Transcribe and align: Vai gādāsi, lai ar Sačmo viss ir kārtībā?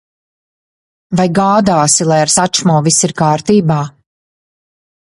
Vai 1.19 1.25
gādāsi, 1.41 2.09
lai 2.13 2.19
ar 2.23 2.35
Sačmo 2.37 2.79
viss 2.89 2.99
ir 3.11 3.15
kārtībā? 3.23 3.81